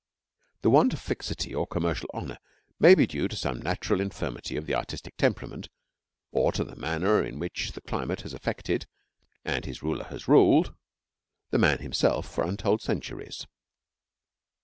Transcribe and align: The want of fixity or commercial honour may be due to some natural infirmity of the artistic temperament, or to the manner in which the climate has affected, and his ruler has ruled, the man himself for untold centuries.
The 0.63 0.71
want 0.71 0.93
of 0.93 0.99
fixity 0.99 1.53
or 1.53 1.67
commercial 1.67 2.09
honour 2.11 2.39
may 2.79 2.95
be 2.95 3.05
due 3.05 3.27
to 3.27 3.35
some 3.35 3.61
natural 3.61 4.01
infirmity 4.01 4.57
of 4.57 4.65
the 4.65 4.73
artistic 4.73 5.15
temperament, 5.15 5.69
or 6.31 6.51
to 6.53 6.63
the 6.63 6.75
manner 6.75 7.23
in 7.23 7.37
which 7.37 7.73
the 7.73 7.81
climate 7.81 8.21
has 8.21 8.33
affected, 8.33 8.87
and 9.45 9.63
his 9.63 9.83
ruler 9.83 10.05
has 10.05 10.27
ruled, 10.27 10.73
the 11.51 11.59
man 11.59 11.77
himself 11.83 12.27
for 12.27 12.43
untold 12.43 12.81
centuries. 12.81 13.45